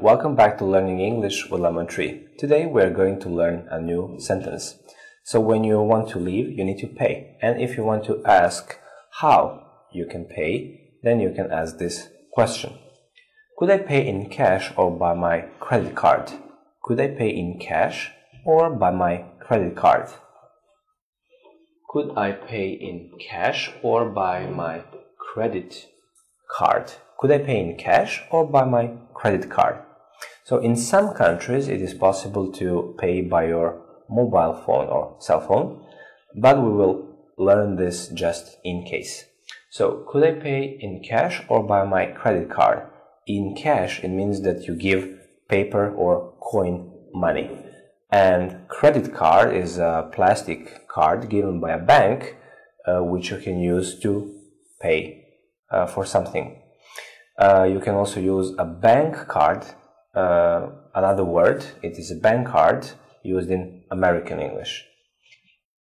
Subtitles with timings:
[0.00, 2.24] welcome back to Learning English with Lemon Tree.
[2.38, 4.78] Today we're going to learn a new sentence.
[5.22, 7.36] So when you want to leave, you need to pay.
[7.42, 8.78] And if you want to ask
[9.20, 12.78] how you can pay, then you can ask this question.
[13.58, 16.32] Could I pay in cash or by my credit card?
[16.82, 18.12] Could I pay in cash
[18.46, 20.08] or by my credit card?
[21.90, 24.84] Could I pay in cash or by my
[25.18, 25.84] credit
[26.50, 26.94] card?
[27.18, 29.76] Could I pay in cash or by my credit card?
[30.44, 33.68] So in some countries it is possible to pay by your
[34.08, 35.84] mobile phone or cell phone,
[36.34, 36.96] but we will
[37.36, 39.24] learn this just in case.
[39.70, 42.86] So could I pay in cash or by my credit card?
[43.26, 45.02] In cash, it means that you give
[45.48, 47.48] paper or coin money.
[48.10, 52.36] And credit card is a plastic card given by a bank,
[52.86, 54.34] uh, which you can use to
[54.80, 55.24] pay
[55.70, 56.60] uh, for something.
[57.40, 59.64] Uh, you can also use a bank card.
[60.14, 62.86] Uh, another word, it is a bank card
[63.22, 64.84] used in American English.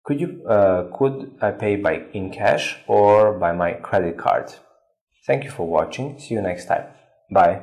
[0.04, 4.52] Could you uh, could I pay by in cash or by my credit card?
[5.26, 6.18] Thank you for watching.
[6.18, 6.86] See you next time.
[7.30, 7.62] Bye.